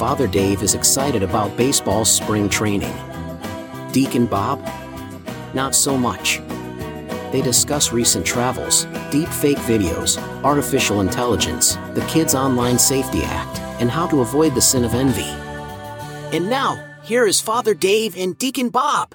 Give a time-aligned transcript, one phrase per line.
[0.00, 2.96] Father Dave is excited about baseball spring training.
[3.92, 4.66] Deacon Bob?
[5.52, 6.40] Not so much.
[7.32, 13.90] They discuss recent travels, deep fake videos, artificial intelligence, the Kids Online Safety Act, and
[13.90, 15.28] how to avoid the sin of envy.
[16.34, 19.14] And now, here is Father Dave and Deacon Bob.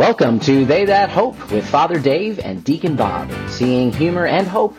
[0.00, 4.74] Welcome to They That Hope with Father Dave and Deacon Bob, seeing humor and hope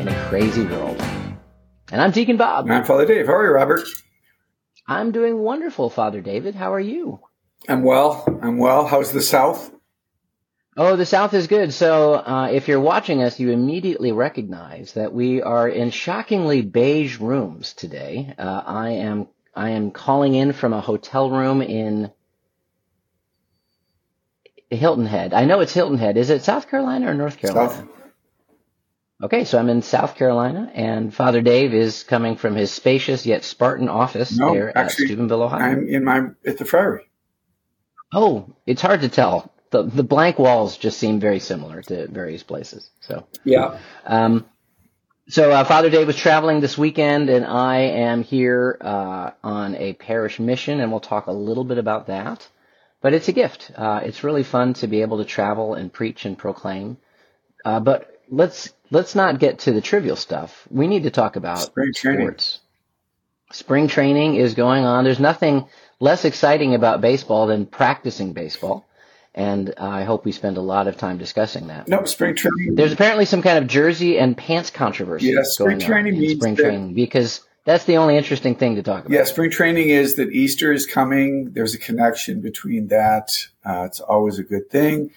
[0.00, 0.98] in a crazy world.
[1.92, 2.70] And I'm Deacon Bob.
[2.70, 3.26] I'm Father Dave.
[3.26, 3.86] How are you, Robert?
[4.88, 6.54] I'm doing wonderful, Father David.
[6.54, 7.20] How are you?
[7.68, 8.24] I'm well.
[8.40, 8.86] I'm well.
[8.86, 9.70] How's the South?
[10.78, 11.74] Oh, the South is good.
[11.74, 17.18] So, uh, if you're watching us, you immediately recognize that we are in shockingly beige
[17.18, 18.34] rooms today.
[18.38, 22.10] Uh, I am I am calling in from a hotel room in
[24.76, 25.34] Hilton Head.
[25.34, 26.16] I know it's Hilton Head.
[26.16, 27.70] Is it South Carolina or North Carolina?
[27.70, 27.88] South.
[29.22, 33.44] Okay, so I'm in South Carolina, and Father Dave is coming from his spacious yet
[33.44, 35.62] Spartan office No, there actually, at Steubenville, Ohio.
[35.62, 37.08] I'm in my at the Friary.
[38.12, 39.52] Oh, it's hard to tell.
[39.70, 42.90] The the blank walls just seem very similar to various places.
[43.00, 43.78] So, Yeah.
[44.04, 44.46] um,
[45.28, 49.94] so uh, Father Dave was traveling this weekend, and I am here uh, on a
[49.94, 52.46] parish mission, and we'll talk a little bit about that.
[53.04, 53.70] But it's a gift.
[53.76, 56.96] Uh, it's really fun to be able to travel and preach and proclaim.
[57.62, 60.66] Uh, but let's let's not get to the trivial stuff.
[60.70, 62.26] We need to talk about Spring training.
[62.28, 62.60] sports.
[63.52, 65.04] Spring training is going on.
[65.04, 65.66] There's nothing
[66.00, 68.86] less exciting about baseball than practicing baseball,
[69.34, 71.86] and I hope we spend a lot of time discussing that.
[71.86, 72.74] No, spring training.
[72.74, 76.20] There's apparently some kind of jersey and pants controversy Yeah, spring going on training in
[76.20, 79.10] means spring training because that's the only interesting thing to talk about.
[79.14, 81.52] Yeah, spring training is that Easter is coming.
[81.52, 83.46] There's a connection between that.
[83.64, 85.10] Uh, it's always a good thing.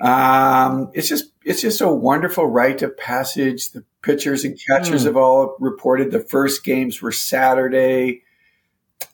[0.00, 3.70] Um, it's just it's just a wonderful rite of passage.
[3.72, 5.08] The pitchers and catchers Hmm.
[5.08, 8.22] have all reported the first games were Saturday.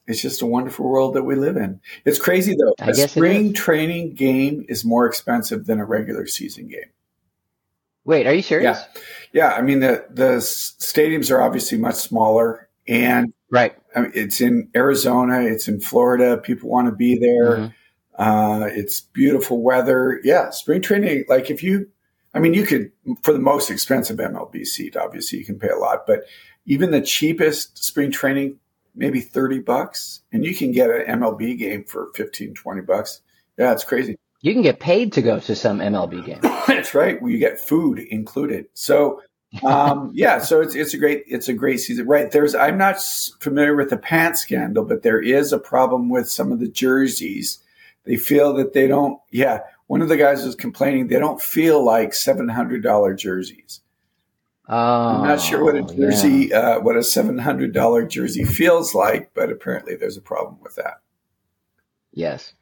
[0.07, 1.81] It's just a wonderful world that we live in.
[2.05, 2.75] It's crazy though.
[2.81, 6.91] I a spring training game is more expensive than a regular season game.
[8.05, 8.79] Wait, are you serious?
[8.79, 9.01] Yeah.
[9.33, 13.75] Yeah, I mean the the stadiums are obviously much smaller, and Right.
[13.95, 16.37] I mean, it's in Arizona, it's in Florida.
[16.37, 17.57] People want to be there.
[17.57, 17.75] Mhm.
[18.19, 20.21] Uh, it's beautiful weather.
[20.25, 21.25] Yeah, spring training.
[21.29, 21.89] Like if you,
[22.35, 22.91] I mean, you could
[23.23, 26.25] for the most expensive MLB seat, obviously you can pay a lot, but
[26.65, 28.59] even the cheapest spring training,
[28.97, 33.21] maybe thirty bucks, and you can get an MLB game for 15, 20 bucks.
[33.57, 34.17] Yeah, it's crazy.
[34.41, 36.41] You can get paid to go to some MLB game.
[36.67, 37.19] That's right.
[37.23, 38.67] You get food included.
[38.75, 39.23] So,
[39.65, 42.31] um, yeah, so it's it's a great it's a great season, right?
[42.31, 43.01] There's I'm not
[43.41, 47.59] familiar with the pant scandal, but there is a problem with some of the jerseys.
[48.05, 49.21] They feel that they don't.
[49.31, 53.81] Yeah, one of the guys was complaining they don't feel like seven hundred dollar jerseys.
[54.69, 56.11] Oh, I'm not sure what a yeah.
[56.11, 60.59] jersey, uh, what a seven hundred dollar jersey feels like, but apparently there's a problem
[60.63, 61.01] with that.
[62.13, 62.55] Yes.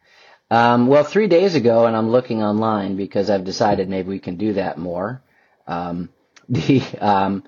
[0.50, 4.36] Um, well, three days ago, and I'm looking online because I've decided maybe we can
[4.36, 5.22] do that more.
[5.66, 6.10] Um,
[6.48, 7.44] the um,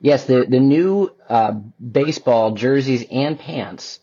[0.00, 4.00] yes, the the new uh, baseball jerseys and pants.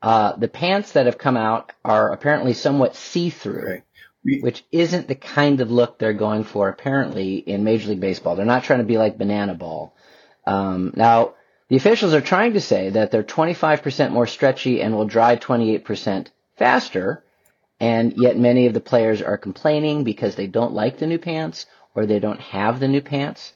[0.00, 3.82] Uh, the pants that have come out are apparently somewhat see-through,
[4.24, 4.42] Right.
[4.42, 8.36] Which isn't the kind of look they're going for apparently in Major League Baseball.
[8.36, 9.94] They're not trying to be like Banana Ball.
[10.44, 11.34] Um, now,
[11.68, 16.28] the officials are trying to say that they're 25% more stretchy and will dry 28%
[16.56, 17.22] faster,
[17.78, 21.66] and yet many of the players are complaining because they don't like the new pants
[21.94, 23.52] or they don't have the new pants.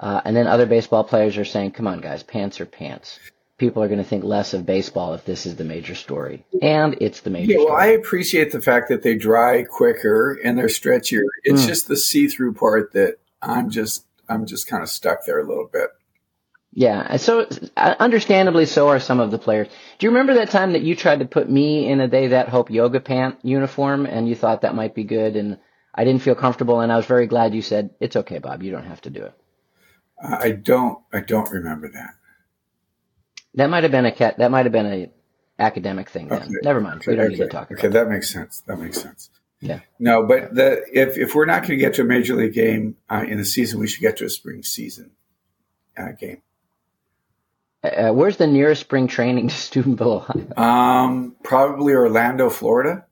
[0.00, 3.18] Uh, and then other baseball players are saying, come on, guys, pants are pants.
[3.58, 6.44] People are going to think less of baseball if this is the major story.
[6.60, 10.58] And it's the major Yeah, well, I appreciate the fact that they dry quicker and
[10.58, 11.22] they're stretchier.
[11.44, 11.68] It's Mm.
[11.68, 15.68] just the see-through part that I'm just I'm just kind of stuck there a little
[15.72, 15.90] bit.
[16.72, 19.68] Yeah, so uh, understandably, so are some of the players.
[19.98, 22.48] Do you remember that time that you tried to put me in a They That
[22.48, 25.58] Hope yoga pant uniform, and you thought that might be good, and
[25.94, 28.62] I didn't feel comfortable, and I was very glad you said it's okay, Bob.
[28.64, 29.34] You don't have to do it.
[30.22, 32.14] Uh, I don't I don't remember that.
[33.54, 34.38] That might have been a cat.
[34.38, 35.10] That might have been a
[35.58, 36.28] academic thing.
[36.28, 36.50] Then Okay.
[36.62, 37.04] never mind.
[37.06, 38.04] we don't okay, need to talk about okay, that.
[38.06, 38.62] that makes sense.
[38.66, 39.30] That makes sense.
[39.60, 39.80] Yeah.
[39.98, 42.96] No, but the if if we're not going to get to a major league game
[43.08, 45.12] uh, in the season, we should get to a spring season
[45.96, 46.42] uh, game.
[47.82, 50.46] Uh, where's the nearest spring training to Steubenville, Ohio?
[50.56, 53.06] Um, probably Orlando, Florida.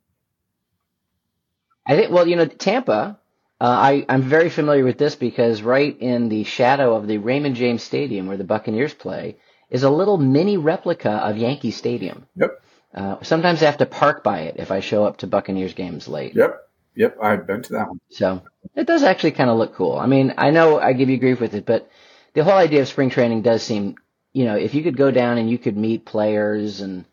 [1.87, 2.11] I think.
[2.11, 3.19] Well, you know, Tampa.
[3.63, 7.55] Uh, I I'm very familiar with this because right in the shadow of the Raymond
[7.55, 9.37] James Stadium where the Buccaneers play
[9.71, 12.27] is a little mini replica of Yankee Stadium.
[12.35, 12.61] Yep.
[12.93, 16.09] Uh, sometimes I have to park by it if I show up to Buccaneers games
[16.09, 16.35] late.
[16.35, 16.69] Yep.
[16.97, 17.19] Yep.
[17.23, 18.01] I've been to that one.
[18.11, 18.43] So
[18.75, 19.97] it does actually kind of look cool.
[19.97, 21.89] I mean, I know I give you grief with it, but
[22.35, 23.95] the whole idea of spring training does seem,
[24.33, 27.05] you know, if you could go down and you could meet players and,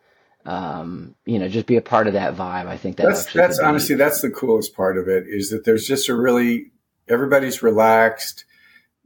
[0.45, 3.59] um, you know, just be a part of that vibe, I think that that's that's
[3.59, 6.71] honestly that's the coolest part of it is that there's just a really
[7.07, 8.45] everybody's relaxed.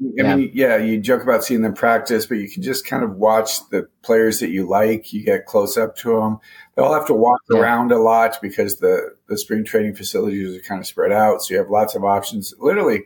[0.02, 0.36] I yeah.
[0.36, 3.68] mean, yeah, you joke about seeing them practice, but you can just kind of watch
[3.70, 5.14] the players that you like.
[5.14, 6.40] You get close up to them.
[6.76, 7.60] They all have to walk yeah.
[7.60, 11.42] around a lot because the, the spring training facilities are kind of spread out.
[11.42, 12.54] So you have lots of options.
[12.60, 13.04] Literally,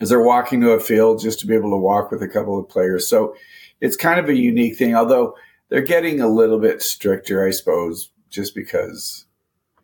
[0.00, 2.58] as they're walking to a field, just to be able to walk with a couple
[2.58, 3.08] of players.
[3.08, 3.36] So
[3.80, 5.36] it's kind of a unique thing, although
[5.70, 9.24] they're getting a little bit stricter, I suppose, just because,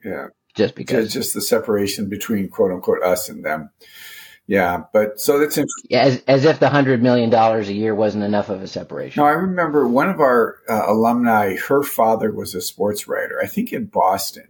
[0.04, 0.28] yeah.
[0.54, 1.04] Just because.
[1.04, 3.70] Just, just the separation between quote unquote us and them.
[4.48, 5.88] Yeah, but so that's interesting.
[5.90, 9.20] Yeah, as, as if the hundred million dollars a year wasn't enough of a separation.
[9.20, 11.56] No, I remember one of our uh, alumni.
[11.56, 14.48] Her father was a sports writer, I think in Boston,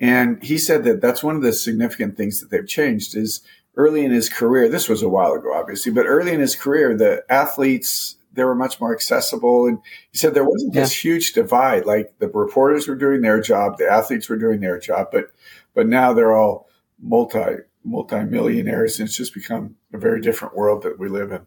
[0.00, 3.42] and he said that that's one of the significant things that they've changed is
[3.76, 4.68] early in his career.
[4.68, 8.54] This was a while ago, obviously, but early in his career, the athletes they were
[8.54, 9.78] much more accessible, and
[10.10, 10.82] he said there wasn't yeah.
[10.82, 11.84] this huge divide.
[11.84, 15.30] Like the reporters were doing their job, the athletes were doing their job, but
[15.74, 16.68] but now they're all
[17.00, 18.98] multi multimillionaires.
[18.98, 21.46] And it's just become a very different world that we live in.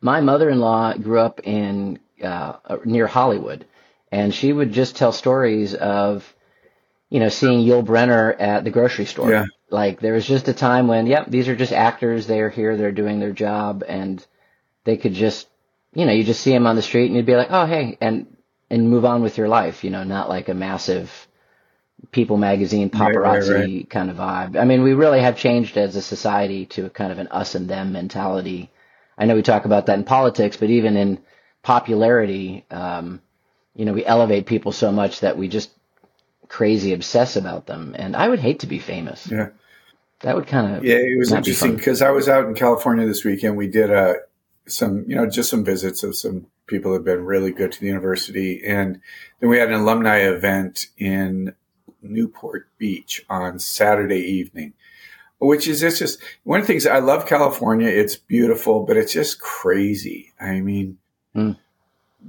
[0.00, 2.54] My mother-in-law grew up in uh,
[2.84, 3.66] near Hollywood,
[4.10, 6.34] and she would just tell stories of,
[7.10, 9.30] you know, seeing Yul Brynner at the grocery store.
[9.30, 9.44] Yeah.
[9.70, 12.26] Like there was just a time when, yep, these are just actors.
[12.26, 12.76] They are here.
[12.76, 14.24] They're doing their job, and
[14.84, 15.48] they could just,
[15.94, 17.98] you know, you just see them on the street, and you'd be like, oh, hey,
[18.00, 18.36] and
[18.70, 19.84] and move on with your life.
[19.84, 21.10] You know, not like a massive
[22.10, 23.90] People magazine paparazzi right, right, right.
[23.90, 24.60] kind of vibe.
[24.60, 27.54] I mean, we really have changed as a society to a kind of an us
[27.54, 28.70] and them mentality.
[29.16, 31.20] I know we talk about that in politics, but even in
[31.62, 33.22] popularity, um,
[33.76, 35.70] you know, we elevate people so much that we just
[36.48, 37.94] crazy obsess about them.
[37.96, 39.28] And I would hate to be famous.
[39.30, 39.50] Yeah.
[40.20, 40.96] That would kind of yeah.
[40.96, 43.56] It was interesting because I was out in California this weekend.
[43.56, 44.16] We did a
[44.66, 47.86] some you know just some visits of some people have been really good to the
[47.86, 49.00] university, and
[49.40, 51.54] then we had an alumni event in
[52.02, 54.72] Newport Beach on Saturday evening,
[55.38, 57.88] which is it's just one of the things I love California.
[57.88, 60.32] It's beautiful, but it's just crazy.
[60.40, 60.98] I mean,
[61.34, 61.56] mm.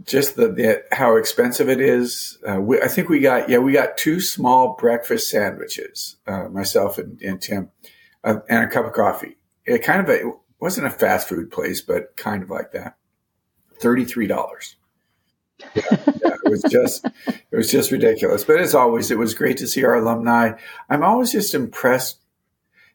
[0.05, 2.37] just the, the, how expensive it is.
[2.47, 6.97] Uh, we, I think we got yeah we got two small breakfast sandwiches, uh, myself
[6.97, 7.69] and, and Tim,
[8.23, 9.37] uh, and a cup of coffee.
[9.65, 10.33] It kind of a,
[10.63, 12.95] wasn't a fast food place, but kind of like that.
[13.79, 14.77] Thirty three dollars
[15.75, 18.43] yeah, yeah, it was just it was just ridiculous.
[18.43, 20.53] But as always, it was great to see our alumni.
[20.89, 22.19] I'm always just impressed.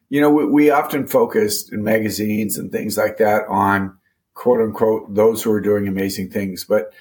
[0.09, 3.97] You know, we, we often focus in magazines and things like that on
[4.33, 6.93] quote unquote those who are doing amazing things, but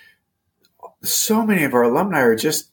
[1.03, 2.71] so many of our alumni are just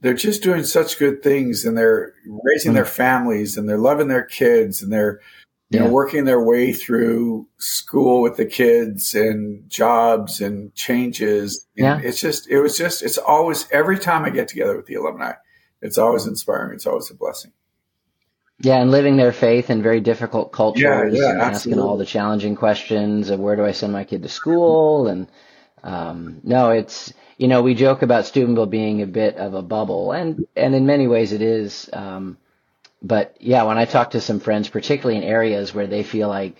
[0.00, 2.76] they're just doing such good things and they're raising mm-hmm.
[2.76, 5.20] their families and they're loving their kids and they're
[5.74, 5.86] you yeah.
[5.86, 11.66] know, working their way through school with the kids and jobs and changes.
[11.76, 12.08] And yeah.
[12.08, 15.32] It's just, it was just, it's always, every time I get together with the alumni,
[15.82, 16.74] it's always inspiring.
[16.74, 17.52] It's always a blessing.
[18.60, 22.06] Yeah, and living their faith in very difficult cultures yeah, yeah, and asking all the
[22.06, 25.08] challenging questions of where do I send my kid to school?
[25.08, 25.26] And
[25.82, 30.12] um, no, it's, you know, we joke about Steubenville being a bit of a bubble,
[30.12, 31.90] and, and in many ways it is.
[31.92, 32.38] Um,
[33.04, 36.56] but yeah, when I talk to some friends, particularly in areas where they feel like,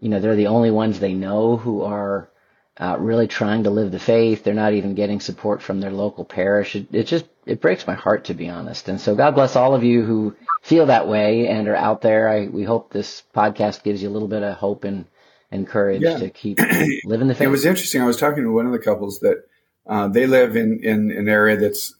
[0.00, 2.28] you know, they're the only ones they know who are
[2.76, 6.24] uh, really trying to live the faith, they're not even getting support from their local
[6.24, 6.74] parish.
[6.74, 8.88] It, it just it breaks my heart to be honest.
[8.88, 12.28] And so God bless all of you who feel that way and are out there.
[12.28, 15.04] I we hope this podcast gives you a little bit of hope and
[15.52, 16.18] and courage yeah.
[16.18, 16.58] to keep
[17.04, 17.46] living the faith.
[17.46, 18.02] It was interesting.
[18.02, 19.44] I was talking to one of the couples that
[19.86, 21.94] uh, they live in in an area that's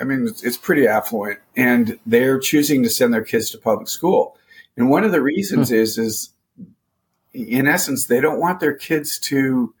[0.00, 3.88] I mean, it's, it's, pretty affluent, and they're choosing to send their kids to public
[3.88, 4.36] school.
[4.76, 5.74] And one of the reasons hmm.
[5.74, 6.30] is, is
[7.32, 9.74] in essence, they don't want their kids to,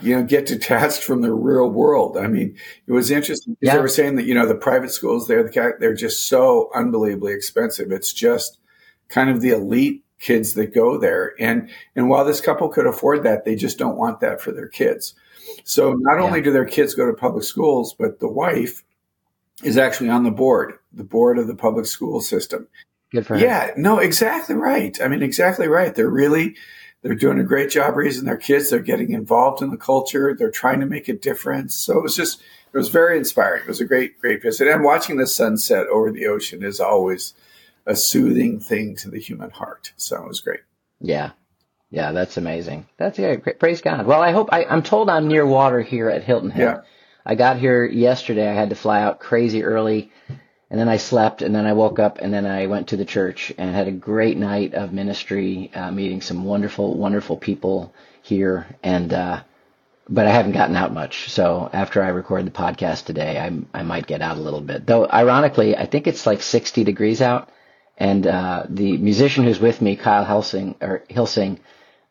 [0.00, 2.16] you know, get detached from the real world.
[2.16, 2.56] I mean,
[2.86, 3.76] it was interesting because yeah.
[3.76, 7.90] they were saying that you know the private schools there, they're just so unbelievably expensive.
[7.90, 8.58] It's just
[9.08, 13.24] kind of the elite kids that go there, and and while this couple could afford
[13.24, 15.14] that, they just don't want that for their kids.
[15.64, 18.84] So not only do their kids go to public schools, but the wife
[19.62, 22.68] is actually on the board, the board of the public school system.
[23.10, 24.96] Good for Yeah, no, exactly right.
[25.02, 25.94] I mean, exactly right.
[25.94, 26.56] They're really,
[27.02, 28.70] they're doing a great job raising their kids.
[28.70, 30.34] They're getting involved in the culture.
[30.38, 31.74] They're trying to make a difference.
[31.74, 32.40] So it was just,
[32.72, 33.62] it was very inspiring.
[33.62, 34.68] It was a great, great visit.
[34.68, 37.34] And watching the sunset over the ocean is always
[37.86, 39.92] a soothing thing to the human heart.
[39.96, 40.60] So it was great.
[41.00, 41.30] Yeah.
[41.90, 42.86] Yeah, that's amazing.
[42.98, 43.58] That's yeah, great.
[43.58, 44.04] Praise God.
[44.04, 46.62] Well, I hope I, am told I'm near water here at Hilton Head.
[46.62, 46.80] Yeah.
[47.28, 48.48] I got here yesterday.
[48.48, 50.10] I had to fly out crazy early,
[50.70, 53.04] and then I slept, and then I woke up, and then I went to the
[53.04, 57.92] church and had a great night of ministry, uh, meeting some wonderful, wonderful people
[58.22, 59.42] here, and uh,
[60.08, 61.28] but I haven't gotten out much.
[61.30, 64.86] So after I record the podcast today, I I might get out a little bit.
[64.86, 67.50] Though ironically, I think it's like 60 degrees out,
[67.98, 71.60] and uh, the musician who's with me, Kyle Helsing or Hilsing,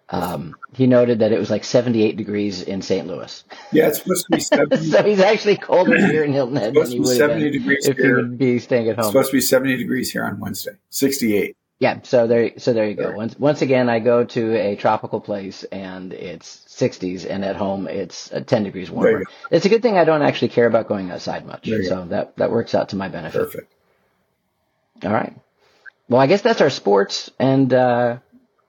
[0.09, 3.05] um, he noted that it was like 78 degrees in St.
[3.07, 3.43] Louis.
[3.71, 4.77] Yeah, it's supposed to be 70.
[4.89, 7.97] so he's actually colder here in Hilton Head than he would 70 been degrees if
[7.97, 8.05] here.
[8.07, 9.05] he would be staying at home.
[9.05, 10.77] It's supposed to be 70 degrees here on Wednesday.
[10.89, 11.55] 68.
[11.79, 13.11] Yeah, so there, so there you go.
[13.11, 17.87] Once, once again, I go to a tropical place and it's 60s, and at home
[17.87, 19.25] it's uh, 10 degrees warmer.
[19.51, 22.05] It's a good thing I don't actually care about going outside much, so go.
[22.05, 23.39] that that works out to my benefit.
[23.39, 23.73] Perfect.
[25.03, 25.35] All right.
[26.09, 28.17] Well, I guess that's our sports and uh,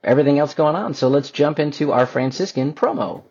[0.02, 0.94] everything else going on.
[0.94, 3.24] So let's jump into our Franciscan promo.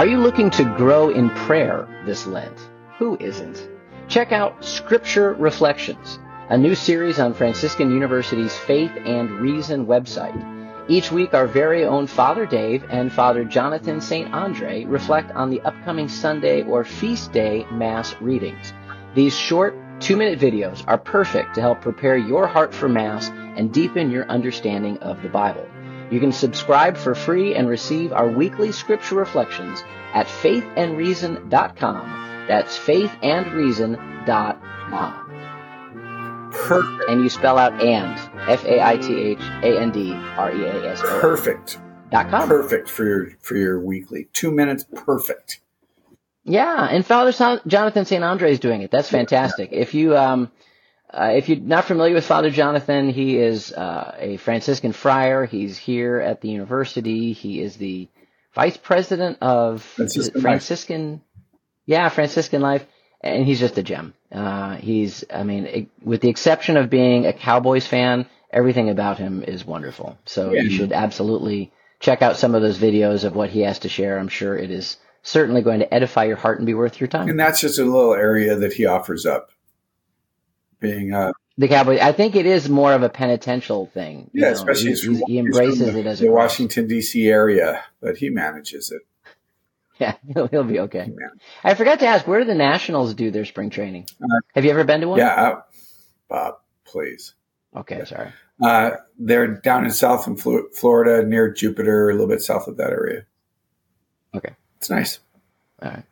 [0.00, 2.58] Are you looking to grow in prayer this Lent?
[2.98, 3.68] Who isn't?
[4.08, 6.18] Check out Scripture Reflections,
[6.48, 10.59] a new series on Franciscan University's Faith and Reason website.
[10.88, 14.32] Each week, our very own Father Dave and Father Jonathan St.
[14.34, 18.72] Andre reflect on the upcoming Sunday or feast day Mass readings.
[19.14, 23.72] These short, two minute videos are perfect to help prepare your heart for Mass and
[23.72, 25.66] deepen your understanding of the Bible.
[26.10, 32.46] You can subscribe for free and receive our weekly scripture reflections at faithandreason.com.
[32.48, 35.39] That's faithandreason.com.
[36.52, 37.08] Perfect.
[37.08, 40.64] And you spell out and, F A I T H A N D R E
[40.64, 41.00] A S.
[41.00, 41.78] Perfect.
[42.10, 42.48] Dot com.
[42.48, 44.28] Perfect for your for your weekly.
[44.32, 45.60] Two minutes, perfect.
[46.44, 47.32] Yeah, and Father
[47.66, 48.24] Jonathan St.
[48.24, 48.90] Andre is doing it.
[48.90, 49.70] That's fantastic.
[49.72, 50.50] If you um,
[51.12, 55.44] uh, if you're not familiar with Father Jonathan, he is uh, a Franciscan friar.
[55.44, 57.32] He's here at the university.
[57.32, 58.08] He is the
[58.54, 61.20] vice president of Franciscan, Franciscan
[61.90, 62.86] yeah, Franciscan Life,
[63.20, 64.14] and he's just a gem.
[64.32, 69.18] Uh, he's, I mean, it, with the exception of being a Cowboys fan, everything about
[69.18, 70.18] him is wonderful.
[70.24, 70.62] So yeah.
[70.62, 74.18] you should absolutely check out some of those videos of what he has to share.
[74.18, 77.28] I'm sure it is certainly going to edify your heart and be worth your time.
[77.28, 79.50] And that's just a little area that he offers up
[80.80, 82.00] being uh, the Cowboys.
[82.00, 84.30] I think it is more of a penitential thing.
[84.32, 87.28] Yeah, know, especially he, he embraces the, it as the Washington D.C.
[87.28, 89.02] area, but he manages it.
[90.00, 91.10] Yeah, he'll, he'll be okay.
[91.62, 94.06] I forgot to ask, where do the Nationals do their spring training?
[94.22, 95.18] Uh, Have you ever been to one?
[95.18, 95.60] Yeah, uh,
[96.26, 96.54] Bob,
[96.86, 97.34] please.
[97.76, 98.04] Okay, yeah.
[98.04, 98.32] sorry.
[98.62, 102.90] Uh, they're down in South in Florida, near Jupiter, a little bit south of that
[102.90, 103.26] area.
[104.34, 105.20] Okay, it's nice.
[105.82, 106.04] All right,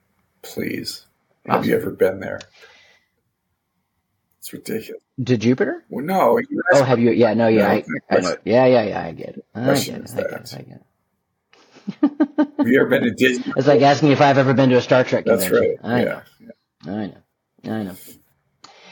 [0.43, 1.07] please.
[1.49, 1.57] Awesome.
[1.63, 2.41] Have you ever been there?
[4.39, 5.03] It's ridiculous.
[5.25, 5.85] To Jupiter?
[5.89, 6.39] Well, no.
[6.75, 7.11] Oh, have you?
[7.13, 7.69] Yeah, no, yeah, no,
[8.11, 8.37] I, I.
[8.45, 9.03] Yeah, yeah, yeah.
[9.03, 9.47] I get it.
[9.55, 10.11] I get it.
[10.15, 10.55] I get it.
[10.55, 10.83] I get it.
[12.01, 13.53] Have you ever been to Disney?
[13.57, 15.77] It's like asking if I've ever been to a Star Trek That's convention.
[15.83, 15.93] right.
[15.93, 16.23] I yeah.
[16.85, 16.93] know.
[16.93, 17.73] I know.
[17.73, 17.97] I know.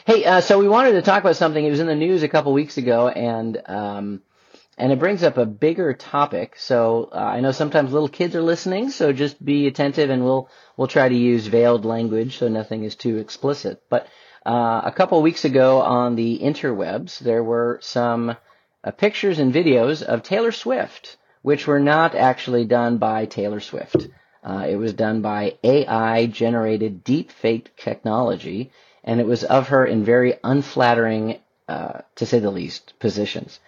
[0.05, 1.63] Hey, uh, so we wanted to talk about something.
[1.63, 4.21] It was in the news a couple weeks ago, and um,
[4.77, 6.55] and it brings up a bigger topic.
[6.57, 10.49] So uh, I know sometimes little kids are listening, so just be attentive, and we'll
[10.77, 13.83] we'll try to use veiled language so nothing is too explicit.
[13.89, 14.07] But
[14.45, 18.37] uh, a couple weeks ago on the interwebs, there were some
[18.83, 24.09] uh, pictures and videos of Taylor Swift, which were not actually done by Taylor Swift.
[24.43, 28.69] Uh, it was done by AI generated deepfake technology,
[29.01, 31.39] and it was of her in very unflattering,
[31.69, 33.61] uh, to say the least, positions.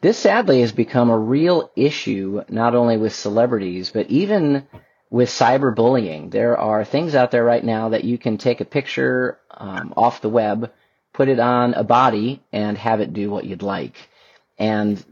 [0.00, 4.68] This sadly has become a real issue not only with celebrities, but even
[5.10, 6.30] with cyberbullying.
[6.30, 10.20] There are things out there right now that you can take a picture um, off
[10.20, 10.70] the web,
[11.12, 13.96] put it on a body, and have it do what you'd like.
[14.56, 15.04] And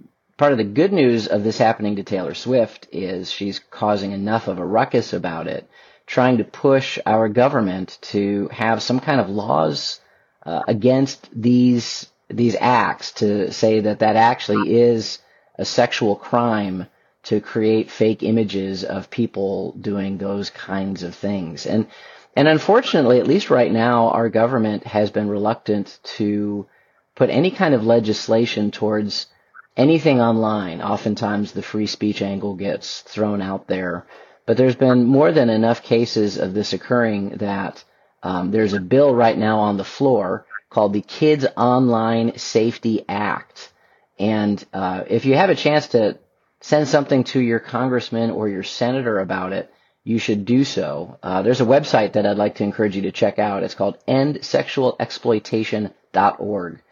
[0.43, 4.49] part of the good news of this happening to Taylor Swift is she's causing enough
[4.49, 5.71] of a ruckus about it,
[6.05, 10.01] trying to push our government to have some kind of laws
[10.45, 15.21] uh, against these these acts to say that that actually is
[15.61, 16.89] a sexual crime
[17.23, 21.67] to create fake images of people doing those kinds of things.
[21.67, 21.87] And
[22.35, 26.67] and unfortunately, at least right now, our government has been reluctant to
[27.15, 29.29] put any kind of legislation towards
[29.77, 30.83] anything online.
[30.83, 34.07] Oftentimes, the free speech angle gets thrown out there.
[34.47, 37.85] But there's been more than enough cases of this occurring that
[38.23, 43.73] um, there's a bill right now on the floor called the Kids Online Safety Act.
[44.19, 46.19] And uh, if you have a chance to
[46.61, 49.73] send something to your congressman or your senator about it,
[50.05, 51.19] you should do so.
[51.23, 53.63] Uh, there's a website that I'd like to encourage you to check out.
[53.63, 56.83] It's called endsexualexploitation.org.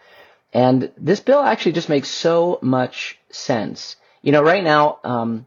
[0.52, 3.97] And this bill actually just makes so much sense.
[4.23, 5.47] You know, right now, um,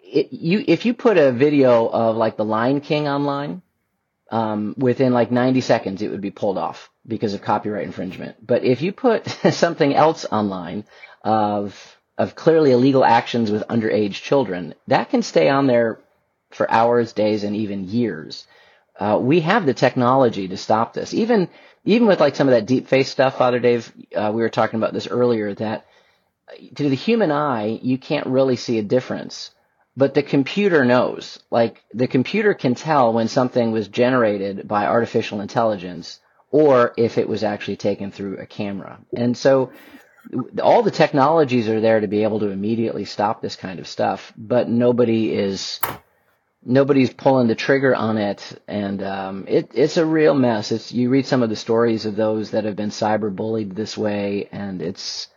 [0.00, 3.62] it, you if you put a video of like the Lion King online,
[4.30, 8.44] um, within like 90 seconds it would be pulled off because of copyright infringement.
[8.44, 10.84] But if you put something else online
[11.22, 15.98] of of clearly illegal actions with underage children, that can stay on there
[16.50, 18.46] for hours, days, and even years.
[18.98, 21.14] Uh, we have the technology to stop this.
[21.14, 21.48] Even
[21.84, 24.78] even with like some of that deep fake stuff, Father Dave, uh, we were talking
[24.78, 25.54] about this earlier.
[25.54, 25.86] That
[26.76, 29.50] to the human eye, you can't really see a difference,
[29.96, 31.40] but the computer knows.
[31.50, 36.20] Like the computer can tell when something was generated by artificial intelligence
[36.50, 39.00] or if it was actually taken through a camera.
[39.16, 39.72] And so
[40.62, 44.32] all the technologies are there to be able to immediately stop this kind of stuff,
[44.36, 45.80] but nobody is
[46.64, 50.72] nobody's pulling the trigger on it, and um, it, it's a real mess.
[50.72, 53.96] It's you read some of the stories of those that have been cyber bullied this
[53.96, 55.28] way, and it's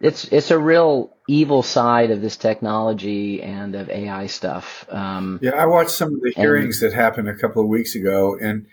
[0.00, 4.86] it's it's a real evil side of this technology and of AI stuff.
[4.90, 7.94] Um, yeah, I watched some of the hearings and, that happened a couple of weeks
[7.94, 8.66] ago, and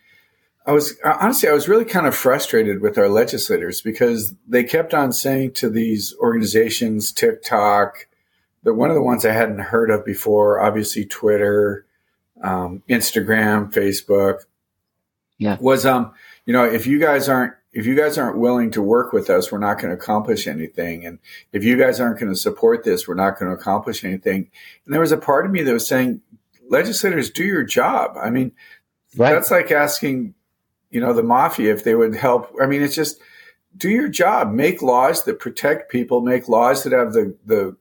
[0.66, 4.94] I was honestly, I was really kind of frustrated with our legislators because they kept
[4.94, 8.08] on saying to these organizations, TikTok,
[8.64, 11.86] that one of the ones I hadn't heard of before, obviously Twitter,
[12.44, 14.42] um, Instagram, Facebook,
[15.38, 16.14] yeah, was um,
[16.46, 19.52] you know, if you guys aren't if you guys aren't willing to work with us,
[19.52, 21.06] we're not going to accomplish anything.
[21.06, 21.18] And
[21.52, 24.52] if you guys aren't going to support this, we're not going to accomplish anything.
[24.86, 26.22] And there was a part of me that was saying,
[26.70, 28.16] legislators, do your job.
[28.22, 28.52] I mean,
[29.18, 29.34] right.
[29.34, 30.36] that's like asking
[30.94, 32.56] you know, the mafia, if they would help.
[32.62, 33.20] I mean, it's just
[33.76, 37.76] do your job, make laws that protect people, make laws that have the, the,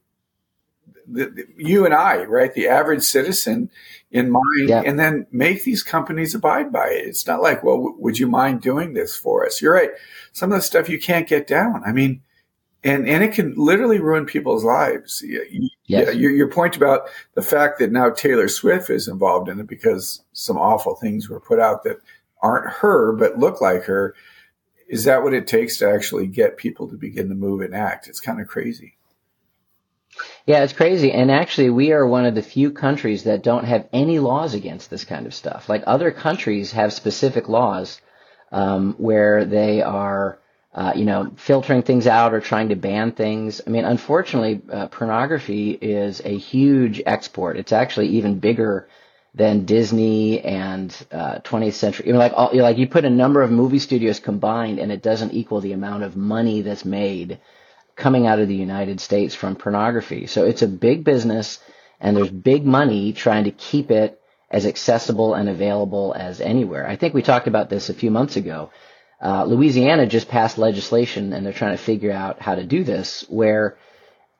[1.07, 3.71] the, the you and I, right, the average citizen
[4.11, 4.83] in mind, yeah.
[4.85, 7.07] and then make these companies abide by it.
[7.07, 9.63] It's not like, well, w- would you mind doing this for us?
[9.63, 9.91] You're right.
[10.33, 11.83] Some of the stuff you can't get down.
[11.85, 12.23] I mean,
[12.85, 15.23] and and it can literally ruin people's lives.
[15.25, 15.71] yes.
[15.87, 19.67] Yeah, your, your point about the fact that now Taylor Swift is involved in it
[19.67, 22.01] because some awful things were put out that
[22.43, 24.15] aren't her but look like her.
[24.89, 28.09] Is that what it takes to actually get people to begin to move and act?
[28.09, 28.97] It's kind of crazy.
[30.47, 31.13] Yeah, it's crazy.
[31.13, 34.91] And actually, we are one of the few countries that don't have any laws against
[34.91, 35.69] this kind of stuff.
[35.69, 38.01] Like other countries have specific laws
[38.51, 40.39] um, where they are,
[40.75, 43.61] uh, you know, filtering things out or trying to ban things.
[43.67, 47.57] I mean, unfortunately, uh, pornography is a huge export.
[47.57, 48.89] It's actually even bigger
[49.35, 52.07] than Disney and uh, 20th century.
[52.07, 55.03] You know, like all, like you put a number of movie studios combined, and it
[55.03, 57.39] doesn't equal the amount of money that's made
[57.97, 60.27] coming out of the United States from pornography.
[60.27, 61.59] So it's a big business,
[62.01, 66.87] and there's big money trying to keep it as accessible and available as anywhere.
[66.87, 68.71] I think we talked about this a few months ago.
[69.21, 73.25] Uh, Louisiana just passed legislation, and they're trying to figure out how to do this,
[73.29, 73.79] where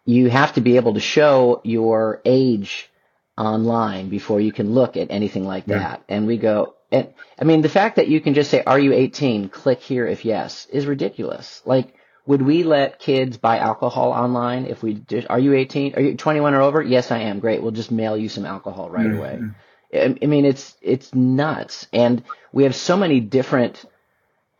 [0.05, 2.91] you have to be able to show your age
[3.39, 5.79] online before you can look at anything like yeah.
[5.79, 6.03] that.
[6.09, 8.93] And we go, and I mean, the fact that you can just say, "Are you
[8.93, 11.63] 18?" Click here if yes is ridiculous.
[11.65, 11.95] Like,
[12.27, 15.95] would we let kids buy alcohol online if we just, are you 18?
[15.95, 16.81] Are you 21 or over?
[16.81, 17.41] Yes, I am.
[17.41, 17.63] Great.
[17.63, 19.19] We'll just mail you some alcohol right mm-hmm.
[19.19, 20.15] away.
[20.23, 23.85] I mean, it's it's nuts, and we have so many different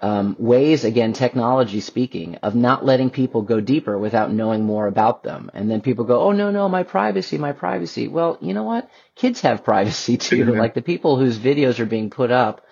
[0.03, 5.23] um, ways, again, technology speaking, of not letting people go deeper without knowing more about
[5.23, 5.49] them.
[5.55, 8.09] And then people go, oh, no, no, my privacy, my privacy.
[8.09, 8.91] Well, you know what?
[9.15, 10.45] Kids have privacy too.
[10.45, 10.59] Mm-hmm.
[10.59, 12.67] Like the people whose videos are being put up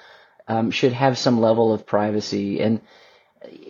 [0.49, 2.61] um, should have some level of privacy.
[2.61, 2.81] And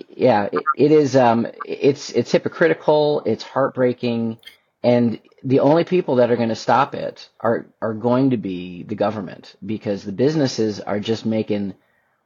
[0.09, 4.38] yeah, it, it is, um, it's, it's hypocritical, it's heartbreaking.
[4.83, 8.83] And the only people that are going to stop it are, are going to be
[8.83, 11.74] the government because the businesses are just making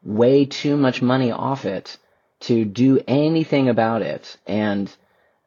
[0.03, 1.97] way too much money off it
[2.41, 4.37] to do anything about it.
[4.47, 4.95] And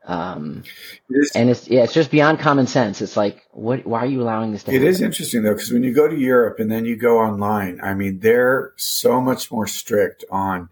[0.07, 0.63] um,
[1.09, 3.01] it and it's yeah, it's just beyond common sense.
[3.01, 3.85] It's like, what?
[3.85, 4.71] Why are you allowing this to?
[4.71, 4.87] It happen?
[4.87, 7.93] is interesting though, because when you go to Europe and then you go online, I
[7.93, 10.69] mean, they're so much more strict on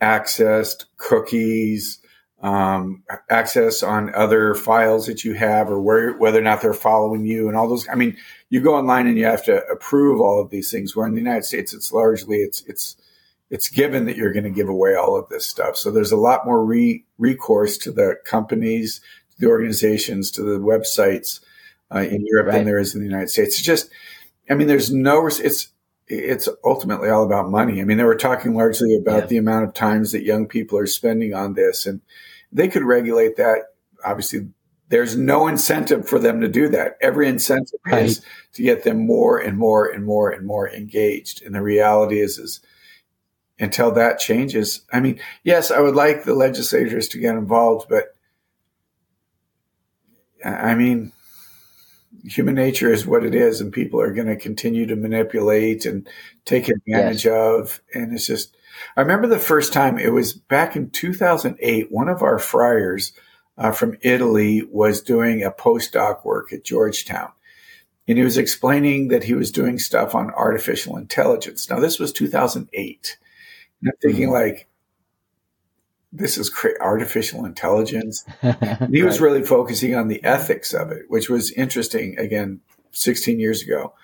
[0.00, 1.98] access to cookies,
[2.42, 7.26] um, access on other files that you have, or where whether or not they're following
[7.26, 7.88] you, and all those.
[7.88, 8.16] I mean,
[8.48, 10.94] you go online and you have to approve all of these things.
[10.94, 12.96] Where in the United States, it's largely it's it's
[13.50, 15.76] it's given that you're going to give away all of this stuff.
[15.76, 20.58] So there's a lot more re- recourse to the companies, to the organizations, to the
[20.58, 21.40] websites
[21.92, 22.56] uh, in Europe right.
[22.56, 23.56] than there is in the United States.
[23.56, 23.90] It's just,
[24.50, 25.68] I mean, there's no, it's,
[26.08, 27.80] it's ultimately all about money.
[27.80, 29.26] I mean, they were talking largely about yeah.
[29.26, 32.00] the amount of times that young people are spending on this and
[32.50, 33.74] they could regulate that.
[34.04, 34.48] Obviously,
[34.88, 36.96] there's no incentive for them to do that.
[37.00, 38.06] Every incentive right.
[38.06, 41.42] is to get them more and more and more and more engaged.
[41.42, 42.60] And the reality is, is
[43.58, 44.82] until that changes.
[44.92, 48.14] I mean, yes, I would like the legislators to get involved, but
[50.44, 51.12] I mean,
[52.28, 56.08] human nature is what it is, and people are going to continue to manipulate and
[56.44, 57.34] take advantage yes.
[57.34, 57.80] of.
[57.94, 58.56] And it's just,
[58.96, 63.12] I remember the first time it was back in 2008, one of our friars
[63.56, 67.32] uh, from Italy was doing a postdoc work at Georgetown.
[68.06, 71.68] And he was explaining that he was doing stuff on artificial intelligence.
[71.68, 73.18] Now, this was 2008.
[73.80, 74.32] And I'm thinking, mm-hmm.
[74.32, 74.68] like,
[76.12, 78.24] this is cra- artificial intelligence.
[78.40, 79.04] he right.
[79.04, 82.18] was really focusing on the ethics of it, which was interesting.
[82.18, 82.60] Again,
[82.92, 83.94] 16 years ago.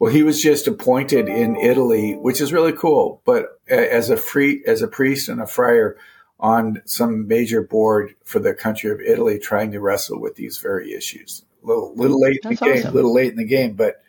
[0.00, 3.22] Well, he was just appointed in Italy, which is really cool.
[3.24, 5.96] But as a free, as a priest and a friar
[6.40, 10.92] on some major board for the country of Italy, trying to wrestle with these very
[10.92, 11.44] issues.
[11.62, 12.84] A little, little late That's in the awesome.
[12.84, 14.02] game, little late in the game, but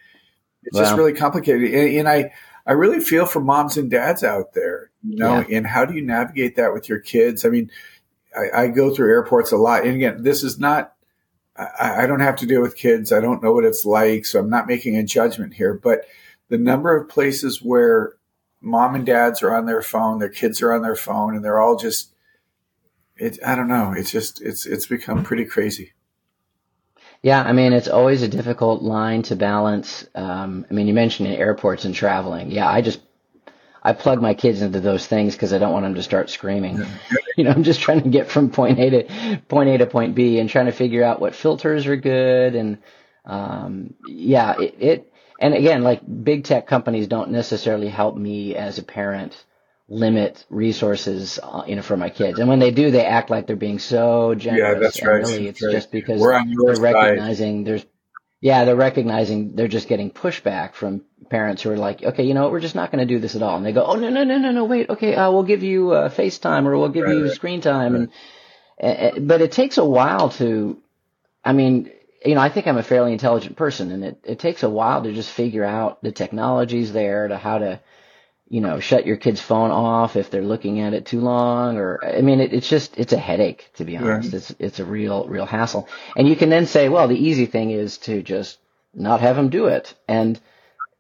[0.63, 0.83] it's wow.
[0.83, 1.73] just really complicated.
[1.73, 2.33] And, and I,
[2.65, 5.58] I really feel for moms and dads out there, you know, yeah.
[5.58, 7.45] and how do you navigate that with your kids?
[7.45, 7.69] I mean,
[8.36, 9.86] I, I go through airports a lot.
[9.86, 10.93] And again, this is not,
[11.56, 13.12] I, I, don't have to deal with kids.
[13.12, 14.25] I don't know what it's like.
[14.25, 16.01] So I'm not making a judgment here, but
[16.49, 18.13] the number of places where
[18.62, 21.60] mom and dads are on their phone, their kids are on their phone, and they're
[21.60, 22.13] all just,
[23.15, 23.93] it, I don't know.
[23.95, 25.93] It's just, it's, it's become pretty crazy.
[27.25, 30.05] Yeah, I mean, it's always a difficult line to balance.
[30.13, 32.51] Um, I mean, you mentioned in airports and traveling.
[32.51, 32.99] Yeah, I just
[33.81, 36.85] I plug my kids into those things because I don't want them to start screaming.
[37.35, 40.13] you know, I'm just trying to get from point A to point A to point
[40.13, 42.77] B and trying to figure out what filters are good and
[43.25, 48.77] um, yeah, it, it and again, like big tech companies don't necessarily help me as
[48.77, 49.35] a parent
[49.87, 52.39] limit resources, uh, you know, for my kids.
[52.39, 54.73] And when they do, they act like they're being so generous.
[54.73, 55.17] Yeah, that's right.
[55.17, 55.71] really, it's right.
[55.71, 57.65] just because they're recognizing side.
[57.65, 57.85] there's,
[58.41, 62.43] yeah, they're recognizing they're just getting pushback from parents who are like, okay, you know
[62.43, 63.57] what, we're just not going to do this at all.
[63.57, 65.91] And they go, oh no, no, no, no, no, wait, okay, uh, we'll give you
[65.91, 68.09] uh, FaceTime or we'll give right, you screen time, right.
[68.81, 70.79] and uh, but it takes a while to,
[71.43, 71.91] I mean.
[72.25, 75.03] You know, I think I'm a fairly intelligent person, and it, it takes a while
[75.03, 77.79] to just figure out the technologies there to how to
[78.47, 81.99] you know, shut your kid's phone off if they're looking at it too long or,
[82.05, 84.34] I mean, it, it's just, it's a headache, to be honest.
[84.34, 85.89] It's, it's a real, real hassle.
[86.15, 88.60] And you can then say, well, the easy thing is to just
[88.93, 89.95] not have them do it.
[90.08, 90.39] And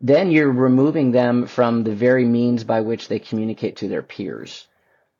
[0.01, 4.67] then you're removing them from the very means by which they communicate to their peers.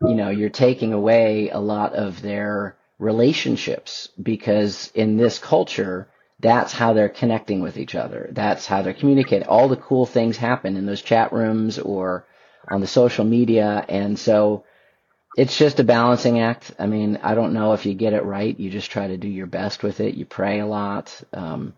[0.01, 6.07] You know, you're taking away a lot of their relationships because in this culture,
[6.45, 8.29] that's how they're connecting with each other.
[8.31, 9.47] That's how they're communicating.
[9.47, 12.27] All the cool things happen in those chat rooms or
[12.69, 13.83] on the social media.
[13.89, 14.63] And so
[15.35, 16.71] it's just a balancing act.
[16.77, 18.59] I mean, I don't know if you get it right.
[18.59, 20.13] You just try to do your best with it.
[20.13, 21.19] You pray a lot.
[21.33, 21.73] Um,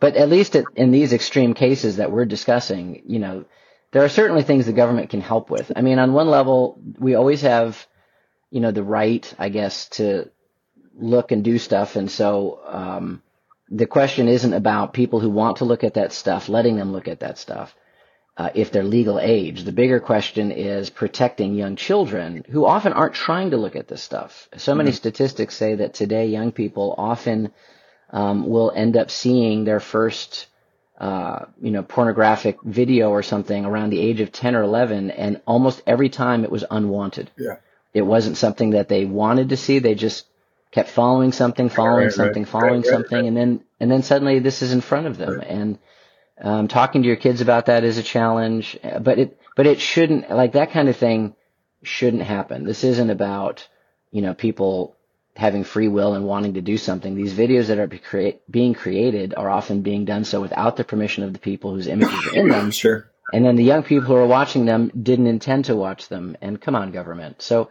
[0.00, 3.44] but at least in these extreme cases that we're discussing, you know,
[3.92, 5.70] there are certainly things the government can help with.
[5.76, 7.86] I mean, on one level, we always have,
[8.50, 10.30] you know, the right, I guess, to
[10.98, 11.94] look and do stuff.
[11.94, 13.22] And so, um,
[13.70, 17.08] the question isn't about people who want to look at that stuff, letting them look
[17.08, 17.74] at that stuff.
[18.36, 19.64] Uh, if they're legal age.
[19.64, 24.02] The bigger question is protecting young children who often aren't trying to look at this
[24.02, 24.48] stuff.
[24.56, 24.96] So many mm-hmm.
[24.96, 27.52] statistics say that today young people often
[28.12, 30.46] um, will end up seeing their first,
[30.98, 35.42] uh, you know, pornographic video or something around the age of 10 or 11, and
[35.44, 37.30] almost every time it was unwanted.
[37.36, 37.56] Yeah.
[37.92, 39.80] It wasn't something that they wanted to see.
[39.80, 40.24] They just
[40.72, 44.38] kept following something, following right, something, right, following right, something, and then and then suddenly
[44.38, 45.40] this is in front of them.
[45.40, 45.78] And
[46.40, 50.30] um, talking to your kids about that is a challenge, but it but it shouldn't
[50.30, 51.34] like that kind of thing
[51.82, 52.64] shouldn't happen.
[52.64, 53.66] This isn't about
[54.10, 54.96] you know people
[55.36, 57.14] having free will and wanting to do something.
[57.14, 61.24] These videos that are be being created are often being done so without the permission
[61.24, 62.70] of the people whose images are in them.
[62.82, 63.10] sure.
[63.32, 66.36] And then the young people who are watching them didn't intend to watch them.
[66.40, 67.42] And come on, government.
[67.42, 67.70] So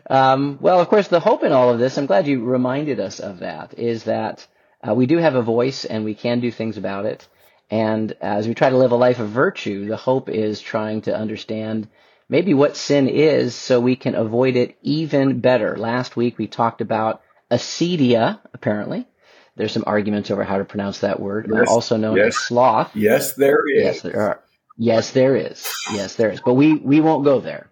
[0.10, 3.20] Um, well, of course, the hope in all of this, I'm glad you reminded us
[3.20, 4.48] of that, is that
[4.88, 7.28] uh, we do have a voice and we can do things about it.
[7.70, 11.16] And as we try to live a life of virtue, the hope is trying to
[11.16, 11.88] understand
[12.30, 15.76] maybe what sin is so we can avoid it even better.
[15.78, 17.22] Last week we talked about
[17.52, 19.08] acedia, apparently,
[19.56, 21.68] There's some arguments over how to pronounce that word, Yes.
[21.70, 22.28] also known Yes.
[22.30, 22.96] as sloth.
[22.96, 23.84] Yes, there is.
[23.84, 24.40] Yes, there are.
[24.78, 25.72] Yes, there is.
[25.94, 26.42] Yes, there is.
[26.42, 27.70] But we we won't go there.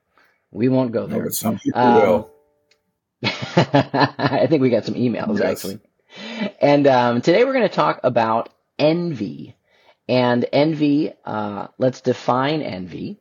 [0.52, 1.24] We won't go No, there.
[1.24, 2.32] but some people Um, will.
[3.24, 5.52] I think we got some emails Yes.
[5.66, 5.80] actually.
[6.62, 9.56] And um, today we're going to talk about envy.
[10.10, 13.20] And envy, uh, let's define envy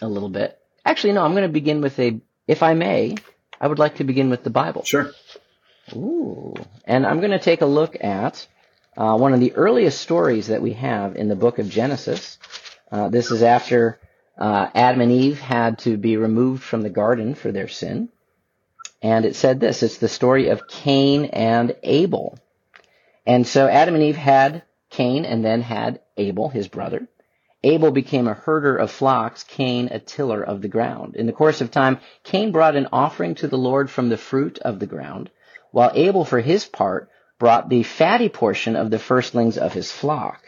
[0.00, 0.56] a little bit.
[0.84, 3.16] Actually, no, I'm going to begin with a, if I may,
[3.60, 4.84] I would like to begin with the Bible.
[4.84, 5.10] Sure.
[5.94, 6.54] Ooh.
[6.84, 8.46] And I'm going to take a look at
[8.96, 12.38] uh, one of the earliest stories that we have in the book of Genesis.
[12.90, 13.98] Uh, this is after
[14.38, 18.08] uh, Adam and Eve had to be removed from the garden for their sin.
[19.02, 22.38] And it said this it's the story of Cain and Abel.
[23.26, 27.08] And so Adam and Eve had Cain and then had Abel, his brother.
[27.64, 31.14] Abel became a herder of flocks, Cain a tiller of the ground.
[31.14, 34.58] In the course of time, Cain brought an offering to the Lord from the fruit
[34.58, 35.30] of the ground,
[35.72, 37.08] while Abel, for his part,
[37.38, 40.40] brought the fatty portion of the firstlings of his flock.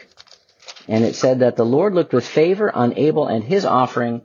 [0.86, 4.22] And it said that the Lord looked with favor on Abel and his offering,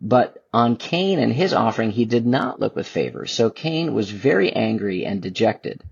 [0.00, 3.26] but on Cain and his offering he did not look with favor.
[3.26, 5.82] So Cain was very angry and dejected.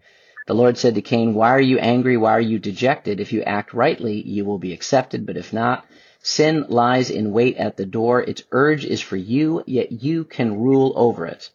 [0.46, 2.16] The Lord said to Cain, Why are you angry?
[2.16, 3.20] Why are you dejected?
[3.20, 5.84] If you act rightly, you will be accepted, but if not,
[6.20, 8.22] sin lies in wait at the door.
[8.22, 11.50] Its urge is for you, yet you can rule over it.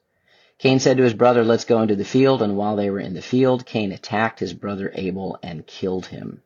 [0.59, 2.41] Cain said to his brother, Let's go into the field.
[2.41, 6.41] And while they were in the field, Cain attacked his brother Abel and killed him.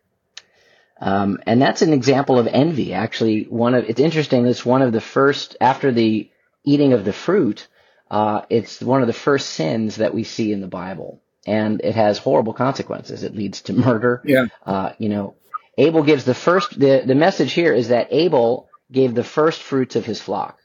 [1.00, 2.94] Um, and that's an example of envy.
[2.94, 4.46] Actually, one of it's interesting.
[4.46, 6.30] It's one of the first after the
[6.64, 7.68] eating of the fruit.
[8.10, 11.94] Uh, it's one of the first sins that we see in the Bible, and it
[11.94, 13.24] has horrible consequences.
[13.24, 14.22] It leads to murder.
[14.26, 14.46] Yeah.
[14.66, 15.36] Uh, you know,
[15.78, 16.80] Abel gives the first.
[16.80, 20.60] The the message here is that Abel gave the first fruits of his flock.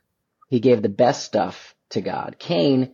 [0.48, 2.36] He gave the best stuff to God.
[2.38, 2.92] Cain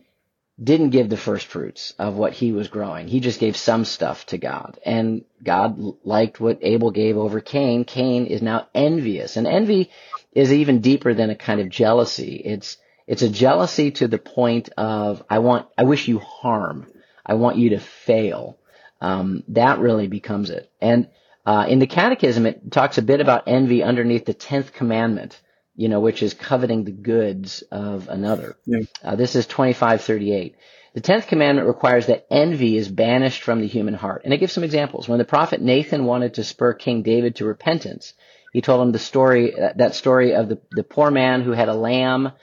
[0.61, 3.07] didn't give the first fruits of what he was growing.
[3.07, 4.79] He just gave some stuff to God.
[4.85, 7.85] And God liked what Abel gave over Cain.
[7.85, 9.37] Cain is now envious.
[9.37, 9.89] And envy
[10.33, 12.41] is even deeper than a kind of jealousy.
[12.43, 16.87] It's, it's a jealousy to the point of, I want, I wish you harm.
[17.25, 18.57] I want you to fail.
[19.01, 20.69] Um, that really becomes it.
[20.81, 21.07] And,
[21.45, 25.39] uh, in the catechism, it talks a bit about envy underneath the 10th commandment
[25.79, 28.57] you know, which is coveting the goods of another.
[28.65, 28.79] Yeah.
[29.01, 30.57] Uh, this is 2538.
[30.93, 34.23] The 10th commandment requires that envy is banished from the human heart.
[34.25, 35.07] And it gives some examples.
[35.07, 38.13] When the prophet Nathan wanted to spur King David to repentance,
[38.51, 41.73] he told him the story, that story of the, the poor man who had a
[41.73, 42.33] lamb,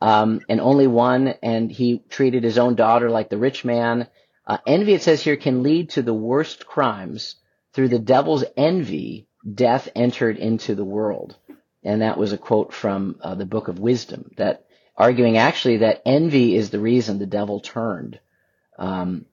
[0.00, 4.06] um, and only one, and he treated his own daughter like the rich man.
[4.46, 7.34] Uh, envy, it says here, can lead to the worst crimes.
[7.72, 11.36] Through the devil's envy, death entered into the world
[11.84, 14.64] and that was a quote from uh, the book of wisdom that
[14.96, 18.18] arguing actually that envy is the reason the devil turned.
[18.78, 19.26] Um,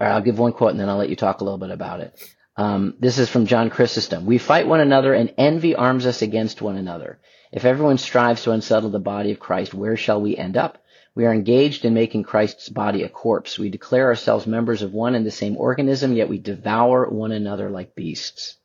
[0.00, 2.34] i'll give one quote and then i'll let you talk a little bit about it.
[2.56, 4.24] Um, this is from john chrysostom.
[4.26, 7.18] We fight one another and envy arms us against one another.
[7.52, 10.82] If everyone strives to unsettle the body of christ where shall we end up?
[11.14, 13.58] We are engaged in making christ's body a corpse.
[13.58, 17.70] We declare ourselves members of one and the same organism yet we devour one another
[17.70, 18.56] like beasts.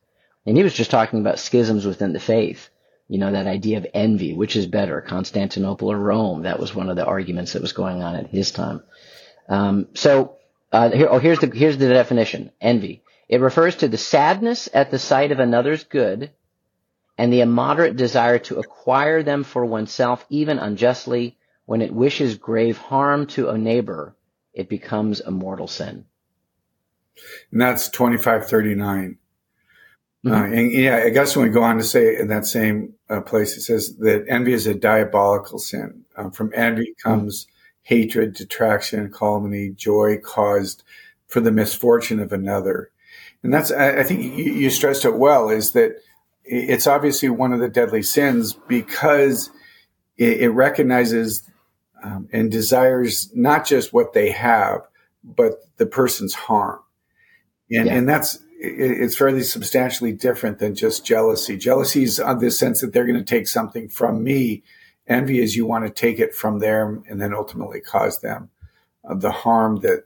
[0.45, 2.70] And he was just talking about schisms within the faith
[3.11, 6.43] you know, that idea of envy, which is better, Constantinople or Rome?
[6.43, 8.83] That was one of the arguments that was going on at his time.
[9.49, 10.37] Um, so,
[10.71, 12.51] uh, here, oh, here's the, here's the definition.
[12.61, 13.03] Envy.
[13.27, 16.31] It refers to the sadness at the sight of another's good
[17.17, 21.37] and the immoderate desire to acquire them for oneself, even unjustly.
[21.65, 24.15] When it wishes grave harm to a neighbor,
[24.53, 26.05] it becomes a mortal sin.
[27.51, 29.17] And that's 2539.
[30.25, 30.31] Mhm.
[30.31, 33.21] Uh, and yeah, I guess when we go on to say in that same uh,
[33.21, 36.03] place, it says that envy is a diabolical sin.
[36.15, 37.47] Um, from envy comes
[37.83, 40.83] hatred, detraction, calumny, joy caused
[41.27, 42.91] for the misfortune of another.
[43.41, 45.93] And that's, I, I think you, you stressed it well, is that
[46.43, 49.49] it's obviously one of the deadly sins because
[50.17, 51.49] it, it recognizes
[52.03, 54.81] um, and desires not just what they have,
[55.23, 56.79] but the person's harm.
[57.71, 57.93] And, Yeah.
[57.95, 61.57] and that's, it's fairly substantially different than just jealousy.
[61.57, 64.61] Jealousy is on the sense that they're going to take something from me.
[65.07, 68.51] Envy is you want to take it from them and then ultimately cause them
[69.03, 70.03] uh, the harm that,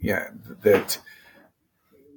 [0.00, 0.28] yeah,
[0.62, 1.00] that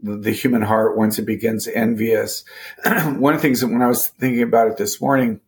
[0.04, 2.44] the human heart, once it begins envious.
[2.86, 5.42] One of the things that when I was thinking about it this morning,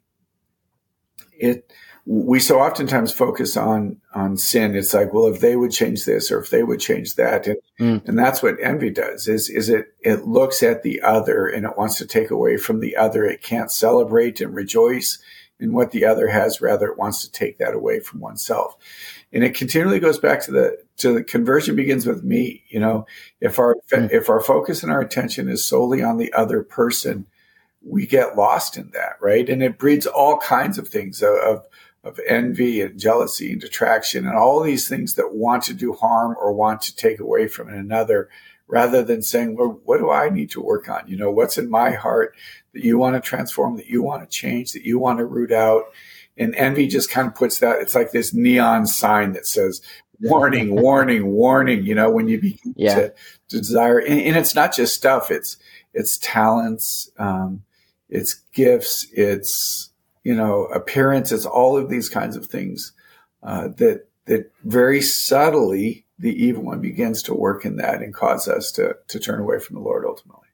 [1.38, 1.72] it,
[2.08, 4.76] we so oftentimes focus on on sin.
[4.76, 7.58] It's like, well, if they would change this or if they would change that, and,
[7.80, 8.08] Mm.
[8.08, 9.28] and that's what envy does.
[9.28, 12.80] Is is it it looks at the other and it wants to take away from
[12.80, 13.26] the other.
[13.26, 15.20] It can't celebrate and rejoice
[15.60, 16.62] in what the other has.
[16.62, 18.76] Rather, it wants to take that away from oneself.
[19.34, 22.63] And it continually goes back to the to the conversion begins with me.
[22.70, 23.08] You know,
[23.41, 24.12] if our mm.
[24.12, 27.26] if our focus and our attention is solely on the other person,
[27.84, 29.50] we get lost in that, right?
[29.50, 31.65] And it breeds all kinds of things of of
[32.28, 36.54] envy and jealousy and detraction and all these things that want to do harm or
[36.54, 38.30] want to take away from another
[38.68, 41.08] rather than saying, well, what do I need to work on?
[41.08, 42.36] You know, what's in my heart
[42.74, 45.52] that you want to transform, that you want to change, that you want to root
[45.52, 45.84] out?
[46.38, 49.82] And envy just kind of puts that, it's like this neon sign that says,
[50.20, 52.96] warning, warning, warning, you know, when you begin yeah.
[52.96, 53.13] to,
[53.50, 55.58] to, desire, and, and, it's not just stuff, it's,
[55.94, 57.63] it's talents, um,
[58.10, 59.91] it's gifts, it's,
[60.26, 62.92] you know, appearance, it's all of these kinds of things,
[63.44, 68.48] uh, that, that very subtly the evil one begins to work in that and cause
[68.48, 70.48] us to to turn away from the Lord ultimately.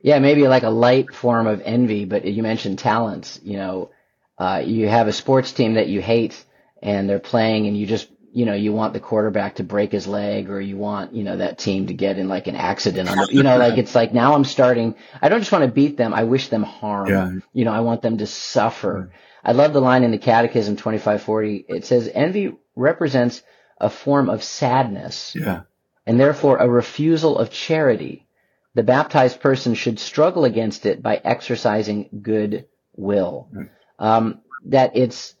[0.00, 3.40] Yeah, maybe like a light form of envy, but you mentioned talents.
[3.42, 3.90] You know,
[4.38, 6.44] uh, you have a sports team that you hate,
[6.82, 10.06] and they're playing, and you just you know you want the quarterback to break his
[10.06, 13.16] leg, or you want you know that team to get in like an accident on
[13.16, 14.96] the you know like it's like now I'm starting.
[15.22, 16.12] I don't just want to beat them.
[16.12, 17.08] I wish them harm.
[17.08, 17.32] Yeah.
[17.52, 19.12] You know, I want them to suffer.
[19.44, 21.64] I love the line in the Catechism 2540.
[21.68, 23.42] It says envy represents
[23.78, 25.34] a form of sadness.
[25.34, 25.62] Yeah.
[26.06, 28.26] And therefore a refusal of charity.
[28.74, 32.66] The baptized person should struggle against it by exercising good
[32.96, 33.48] will.
[33.98, 35.34] Um, that it's,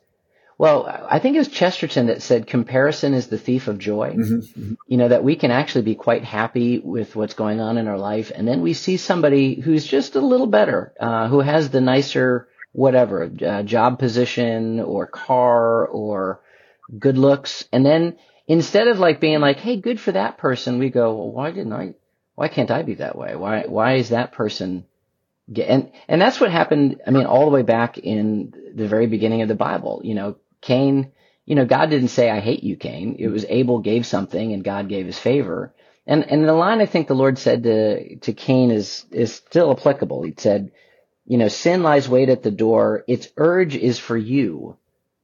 [0.56, 4.10] well, I think it was Chesterton that said comparison is the thief of joy.
[4.10, 4.74] Mm-hmm, mm-hmm.
[4.86, 7.98] You know, that we can actually be quite happy with what's going on in our
[7.98, 8.30] life.
[8.34, 12.48] And then we see somebody who's just a little better, uh, who has the nicer,
[12.72, 16.40] whatever, uh, job position or car or
[16.98, 17.64] good looks.
[17.72, 21.32] And then instead of like being like, Hey, good for that person, we go, well,
[21.32, 21.94] why didn't I,
[22.36, 23.34] why can't I be that way?
[23.34, 24.84] Why, why is that person
[25.52, 27.00] get, and, and that's what happened.
[27.06, 30.36] I mean, all the way back in the very beginning of the Bible, you know,
[30.64, 31.12] Cain,
[31.44, 33.16] you know, God didn't say, I hate you, Cain.
[33.18, 35.74] It was Abel gave something and God gave his favor.
[36.06, 39.70] And, and the line I think the Lord said to, to Cain is, is still
[39.70, 40.22] applicable.
[40.22, 40.72] He said,
[41.26, 43.04] you know, sin lies wait at the door.
[43.06, 44.76] Its urge is for you,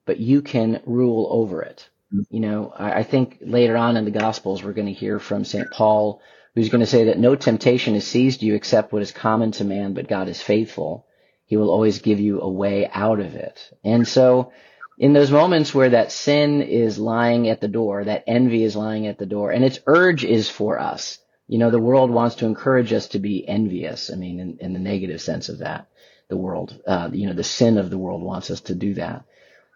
[0.07, 1.88] but you can rule over it.
[2.12, 2.35] Mm-hmm.
[2.35, 5.44] You know, I, I think later on in the Gospels, we're going to hear from
[5.44, 5.70] St.
[5.70, 6.20] Paul,
[6.55, 9.64] who's going to say that no temptation has seized you except what is common to
[9.64, 11.07] man, but God is faithful.
[11.46, 13.59] He will always give you a way out of it.
[13.83, 14.53] And so,
[15.00, 19.08] in those moments where that sin is lying at the door, that envy is lying
[19.08, 21.18] at the door, and its urge is for us.
[21.48, 24.12] You know, the world wants to encourage us to be envious.
[24.12, 25.88] I mean, in, in the negative sense of that,
[26.28, 29.24] the world, uh, you know, the sin of the world wants us to do that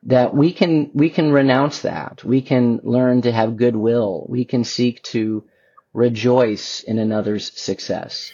[0.06, 2.22] that we can we can renounce that.
[2.24, 4.26] We can learn to have goodwill.
[4.28, 5.44] We can seek to
[5.92, 8.30] rejoice in another's success.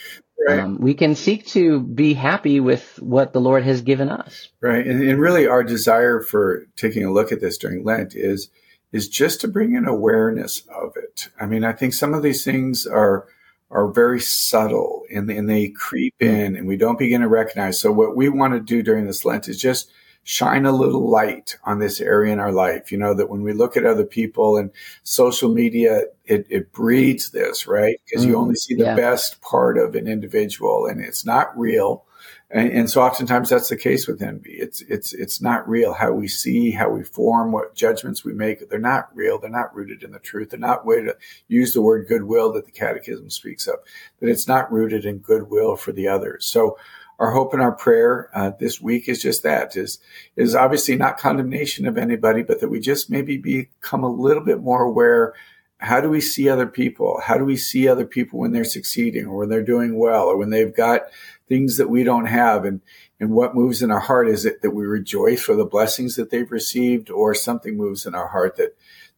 [0.48, 0.60] Right.
[0.60, 4.48] Um, we can seek to be happy with what the Lord has given us.
[4.60, 8.50] Right, and, and really, our desire for taking a look at this during Lent is
[8.92, 11.28] is just to bring an awareness of it.
[11.40, 13.26] I mean, I think some of these things are
[13.70, 17.78] are very subtle and, and they creep in, and we don't begin to recognize.
[17.78, 19.90] So, what we want to do during this Lent is just
[20.24, 22.92] shine a little light on this area in our life.
[22.92, 24.70] You know, that when we look at other people and
[25.02, 28.00] social media, it, it breeds this, right?
[28.04, 28.96] Because mm, you only see the yeah.
[28.96, 32.04] best part of an individual and it's not real.
[32.52, 34.54] And, and, so oftentimes that's the case with envy.
[34.54, 35.92] It's, it's, it's not real.
[35.92, 39.38] How we see, how we form, what judgments we make, they're not real.
[39.38, 40.50] They're not rooted in the truth.
[40.50, 43.76] They're not way to use the word goodwill that the catechism speaks of,
[44.18, 46.44] that it's not rooted in goodwill for the others.
[46.44, 46.76] So
[47.20, 49.98] our hope and our prayer uh, this week is just that is
[50.36, 54.60] is obviously not condemnation of anybody, but that we just maybe become a little bit
[54.60, 55.34] more aware.
[55.76, 57.20] How do we see other people?
[57.22, 60.36] How do we see other people when they're succeeding or when they're doing well or
[60.36, 61.02] when they've got
[61.46, 62.64] things that we don't have?
[62.64, 62.80] And
[63.20, 66.30] and what moves in our heart is it that we rejoice for the blessings that
[66.30, 68.76] they've received, or something moves in our heart that